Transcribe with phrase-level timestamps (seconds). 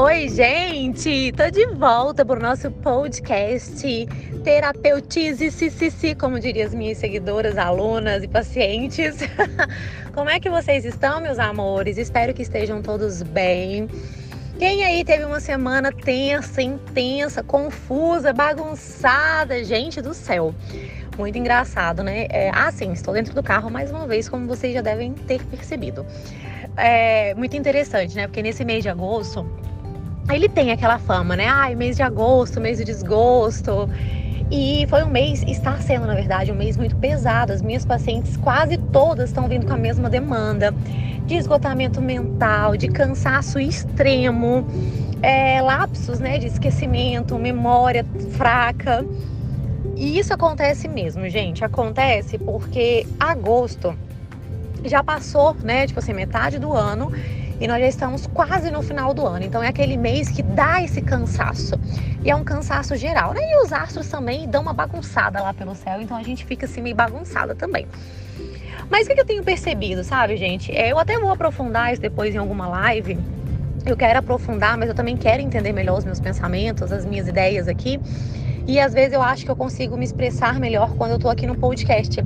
[0.00, 1.32] Oi, gente!
[1.32, 4.06] Tô de volta pro nosso podcast
[4.44, 9.16] Terapeutize CCC, como diriam as minhas seguidoras, alunas e pacientes.
[10.14, 11.98] Como é que vocês estão, meus amores?
[11.98, 13.88] Espero que estejam todos bem.
[14.56, 19.64] Quem aí teve uma semana tensa, intensa, confusa, bagunçada?
[19.64, 20.54] Gente do céu!
[21.18, 22.28] Muito engraçado, né?
[22.30, 25.42] É, ah, sim, estou dentro do carro mais uma vez, como vocês já devem ter
[25.46, 26.06] percebido.
[26.76, 28.28] É muito interessante, né?
[28.28, 29.44] Porque nesse mês de agosto
[30.30, 31.46] ele tem aquela fama, né?
[31.46, 33.88] Ai, mês de agosto, mês de desgosto.
[34.50, 37.52] E foi um mês, está sendo na verdade, um mês muito pesado.
[37.52, 40.74] As minhas pacientes quase todas estão vindo com a mesma demanda
[41.26, 44.66] de esgotamento mental, de cansaço extremo,
[45.22, 49.04] é, lapsos, né, de esquecimento, memória fraca.
[49.94, 51.64] E isso acontece mesmo, gente.
[51.64, 53.94] Acontece porque agosto
[54.84, 57.12] já passou, né, tipo assim, metade do ano
[57.60, 59.44] e nós já estamos quase no final do ano.
[59.44, 61.78] Então é aquele mês que dá esse cansaço.
[62.24, 63.40] E é um cansaço geral, né?
[63.42, 66.80] E os astros também dão uma bagunçada lá pelo céu, então a gente fica assim
[66.80, 67.86] meio bagunçada também.
[68.90, 70.74] Mas o que eu tenho percebido, sabe, gente?
[70.74, 73.18] É, eu até vou aprofundar isso depois em alguma live.
[73.84, 77.68] Eu quero aprofundar, mas eu também quero entender melhor os meus pensamentos, as minhas ideias
[77.68, 78.00] aqui.
[78.66, 81.46] E às vezes eu acho que eu consigo me expressar melhor quando eu tô aqui
[81.46, 82.22] no podcast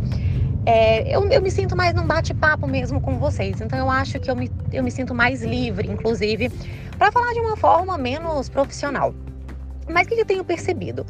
[0.64, 3.60] é, eu, eu, me sinto mais num bate-papo mesmo com vocês.
[3.60, 6.50] Então eu acho que eu me, eu me sinto mais livre, inclusive,
[6.96, 9.14] para falar de uma forma menos profissional.
[9.88, 11.04] Mas o que eu tenho percebido?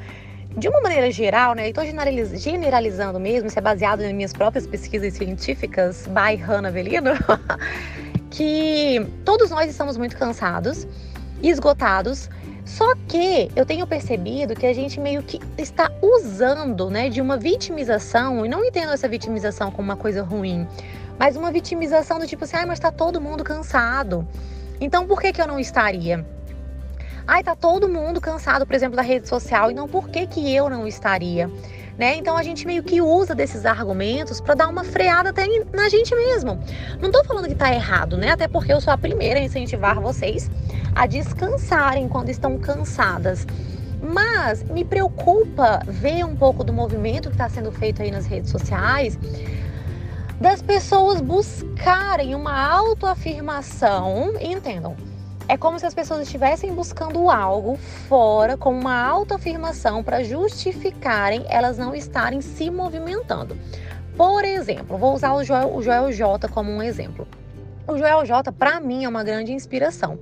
[0.57, 5.15] De uma maneira geral, né, estou generalizando mesmo, isso é baseado nas minhas próprias pesquisas
[5.15, 7.13] científicas, by Hannah Velino,
[8.31, 10.87] que todos nós estamos muito cansados,
[11.43, 12.29] esgotados,
[12.65, 17.37] só que eu tenho percebido que a gente meio que está usando, né, de uma
[17.37, 20.67] vitimização, e não entendo essa vitimização como uma coisa ruim,
[21.19, 24.27] mas uma vitimização do tipo assim, ai, mas tá todo mundo cansado.
[24.81, 26.25] Então por que que eu não estaria?
[27.27, 30.71] Ai, tá todo mundo cansado, por exemplo, da rede social, então por que que eu
[30.71, 31.51] não estaria?
[31.99, 32.17] Né?
[32.17, 36.15] Então a gente meio que usa desses argumentos para dar uma freada até na gente
[36.15, 36.59] mesmo.
[37.01, 38.31] Não tô falando que tá errado, né?
[38.31, 40.51] Até porque eu sou a primeira a incentivar vocês
[40.95, 43.47] a descansarem quando estão cansadas.
[44.03, 48.51] Mas me preocupa ver um pouco do movimento que está sendo feito aí nas redes
[48.51, 49.19] sociais
[50.41, 54.97] das pessoas buscarem uma autoafirmação, entendam?
[55.53, 57.77] É como se as pessoas estivessem buscando algo
[58.09, 63.55] fora com uma autoafirmação para justificarem elas não estarem se movimentando.
[64.17, 67.29] Por exemplo, vou usar o Joel, o Joel J como um exemplo.
[67.87, 70.19] O Joel J, para mim, é uma grande inspiração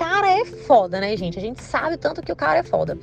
[0.00, 1.38] cara é foda, né, gente?
[1.38, 2.98] A gente sabe tanto que o cara é foda.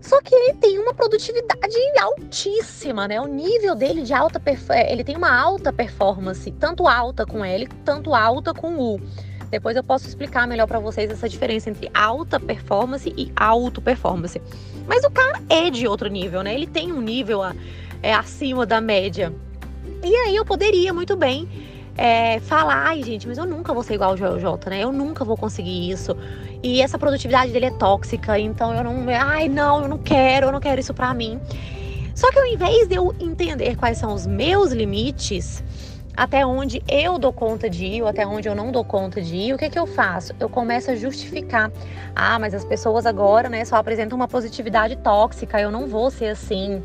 [0.00, 3.20] Só que ele tem uma produtividade altíssima, né?
[3.20, 4.40] O nível dele de alta
[4.70, 9.00] é, ele tem uma alta performance, tanto alta com L, tanto alta com U.
[9.50, 14.40] Depois eu posso explicar melhor para vocês essa diferença entre alta performance e alto performance.
[14.86, 16.54] Mas o cara é de outro nível, né?
[16.54, 17.40] Ele tem um nível
[18.02, 19.32] é, acima da média.
[20.02, 21.48] E aí eu poderia muito bem
[21.96, 24.82] é, falar, ai gente, mas eu nunca vou ser igual ao Joel J, né?
[24.82, 26.16] Eu nunca vou conseguir isso.
[26.62, 30.52] E essa produtividade dele é tóxica, então eu não, ai não, eu não quero, eu
[30.52, 31.40] não quero isso pra mim.
[32.14, 35.62] Só que ao invés de eu entender quais são os meus limites,
[36.16, 39.34] até onde eu dou conta de ir, ou até onde eu não dou conta de
[39.36, 40.34] ir, o que que eu faço?
[40.38, 41.70] Eu começo a justificar.
[42.14, 46.26] Ah, mas as pessoas agora, né, só apresentam uma positividade tóxica, eu não vou ser
[46.26, 46.82] assim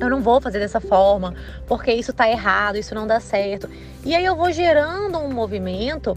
[0.00, 1.34] eu não vou fazer dessa forma,
[1.66, 3.68] porque isso tá errado, isso não dá certo.
[4.02, 6.14] E aí eu vou gerando um movimento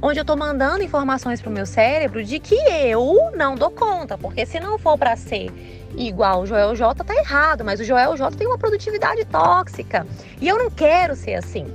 [0.00, 4.46] onde eu tô mandando informações pro meu cérebro de que eu não dou conta, porque
[4.46, 5.52] se não for para ser
[5.96, 10.06] igual o Joel J tá errado, mas o Joel J tem uma produtividade tóxica
[10.40, 11.66] e eu não quero ser assim.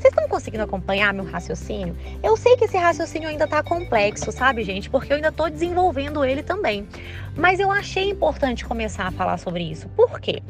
[0.00, 1.94] Vocês estão conseguindo acompanhar meu raciocínio?
[2.22, 4.88] Eu sei que esse raciocínio ainda tá complexo, sabe, gente?
[4.88, 6.88] Porque eu ainda tô desenvolvendo ele também.
[7.36, 9.90] Mas eu achei importante começar a falar sobre isso.
[9.90, 10.42] Por quê?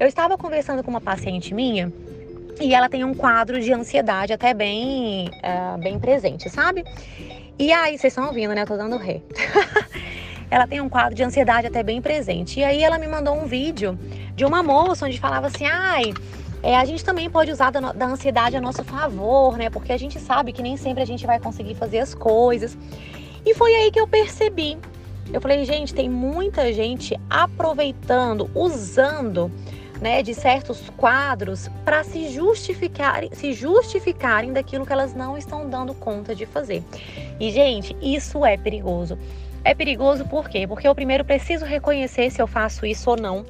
[0.00, 1.92] Eu estava conversando com uma paciente minha
[2.60, 6.84] e ela tem um quadro de ansiedade até bem, uh, bem presente, sabe?
[7.56, 8.62] E aí, vocês estão ouvindo, né?
[8.62, 9.22] Eu tô dando ré.
[10.50, 12.58] ela tem um quadro de ansiedade até bem presente.
[12.58, 13.96] E aí ela me mandou um vídeo
[14.34, 16.12] de uma moça onde falava assim: ai
[16.62, 19.70] é, a gente também pode usar da, da ansiedade a nosso favor, né?
[19.70, 22.76] Porque a gente sabe que nem sempre a gente vai conseguir fazer as coisas.
[23.44, 24.76] E foi aí que eu percebi.
[25.32, 29.50] Eu falei, gente, tem muita gente aproveitando, usando
[30.00, 35.92] né, de certos quadros para se justificarem, se justificarem daquilo que elas não estão dando
[35.94, 36.82] conta de fazer.
[37.38, 39.18] E gente, isso é perigoso.
[39.64, 40.66] É perigoso por quê?
[40.66, 43.44] Porque eu primeiro preciso reconhecer se eu faço isso ou não.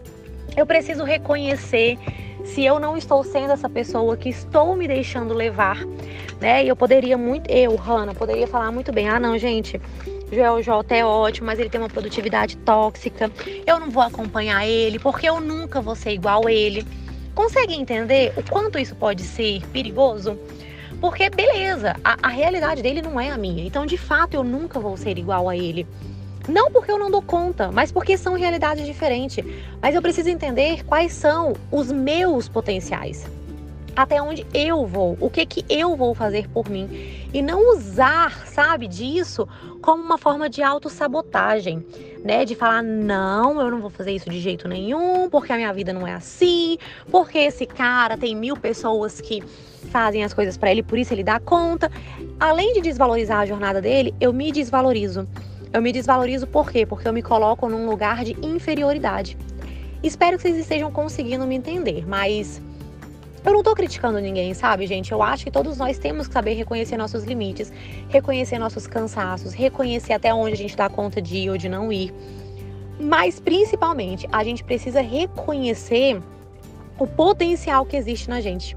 [0.56, 1.98] Eu preciso reconhecer
[2.48, 5.78] se eu não estou sendo essa pessoa que estou me deixando levar,
[6.40, 6.64] né?
[6.64, 9.80] E eu poderia muito, eu, Hanna, poderia falar muito bem: ah, não, gente,
[10.32, 13.30] Joel J é ótimo, mas ele tem uma produtividade tóxica.
[13.66, 16.86] Eu não vou acompanhar ele porque eu nunca vou ser igual a ele.
[17.34, 20.38] Consegue entender o quanto isso pode ser perigoso?
[21.00, 23.64] Porque, beleza, a, a realidade dele não é a minha.
[23.64, 25.86] Então, de fato, eu nunca vou ser igual a ele.
[26.48, 29.44] Não porque eu não dou conta, mas porque são realidades diferentes.
[29.82, 33.26] Mas eu preciso entender quais são os meus potenciais
[33.98, 36.88] até onde eu vou, o que que eu vou fazer por mim
[37.34, 39.48] e não usar, sabe, disso
[39.82, 41.84] como uma forma de autossabotagem,
[42.24, 42.44] né?
[42.44, 45.92] De falar, não, eu não vou fazer isso de jeito nenhum, porque a minha vida
[45.92, 46.78] não é assim,
[47.10, 49.42] porque esse cara tem mil pessoas que
[49.90, 51.90] fazem as coisas para ele, por isso ele dá conta.
[52.38, 55.26] Além de desvalorizar a jornada dele, eu me desvalorizo.
[55.72, 56.86] Eu me desvalorizo por quê?
[56.86, 59.36] Porque eu me coloco num lugar de inferioridade.
[60.02, 62.62] Espero que vocês estejam conseguindo me entender, mas
[63.44, 65.12] eu não tô criticando ninguém, sabe, gente?
[65.12, 67.72] Eu acho que todos nós temos que saber reconhecer nossos limites,
[68.08, 71.92] reconhecer nossos cansaços, reconhecer até onde a gente dá conta de ir ou de não
[71.92, 72.12] ir.
[72.98, 76.20] Mas principalmente, a gente precisa reconhecer
[76.98, 78.74] o potencial que existe na gente.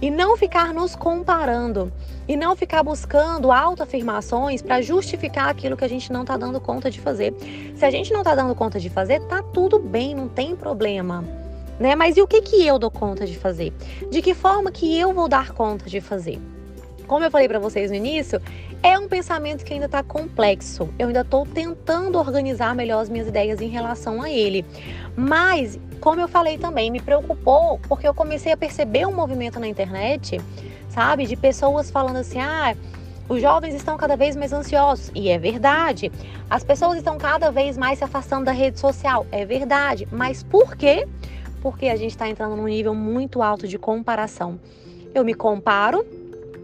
[0.00, 1.92] E não ficar nos comparando.
[2.26, 6.90] E não ficar buscando autoafirmações para justificar aquilo que a gente não está dando conta
[6.90, 7.34] de fazer.
[7.76, 11.24] Se a gente não está dando conta de fazer, tá tudo bem, não tem problema
[11.78, 11.94] né?
[11.94, 13.72] Mas e o que que eu dou conta de fazer?
[14.10, 16.38] De que forma que eu vou dar conta de fazer?
[17.06, 18.40] Como eu falei para vocês no início,
[18.82, 20.88] é um pensamento que ainda está complexo.
[20.98, 24.64] Eu ainda estou tentando organizar melhor as minhas ideias em relação a ele.
[25.14, 29.66] Mas, como eu falei também, me preocupou porque eu comecei a perceber um movimento na
[29.66, 30.40] internet,
[30.88, 32.76] sabe, de pessoas falando assim: ah,
[33.28, 36.12] os jovens estão cada vez mais ansiosos, e é verdade.
[36.48, 40.06] As pessoas estão cada vez mais se afastando da rede social, é verdade.
[40.12, 41.08] Mas por quê?
[41.64, 44.60] porque a gente está entrando num nível muito alto de comparação.
[45.14, 46.04] Eu me comparo,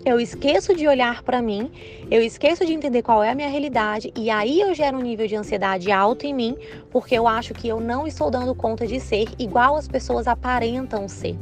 [0.04, 1.70] eu esqueço de olhar para mim,
[2.10, 5.26] eu esqueço de entender qual é a minha realidade e aí eu gero um nível
[5.26, 6.56] de ansiedade alto em mim,
[6.90, 11.06] porque eu acho que eu não estou dando conta de ser igual as pessoas aparentam
[11.06, 11.36] ser.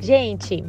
[0.00, 0.64] Gente,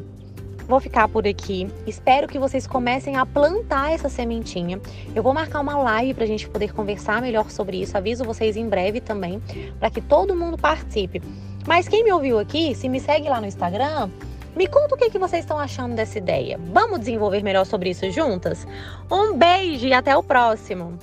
[0.68, 1.68] vou ficar por aqui.
[1.86, 4.80] Espero que vocês comecem a plantar essa sementinha.
[5.15, 7.98] Eu vou marcar uma live para a gente poder conversar melhor sobre isso.
[7.98, 9.42] Aviso vocês em breve também,
[9.80, 11.21] para que todo mundo participe.
[11.65, 14.09] Mas quem me ouviu aqui, se me segue lá no Instagram,
[14.57, 16.59] me conta o que, que vocês estão achando dessa ideia.
[16.74, 18.68] Vamos desenvolver melhor sobre isso juntas?
[19.09, 20.98] Um beijo e até o próximo!